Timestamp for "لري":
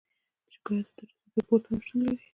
2.03-2.25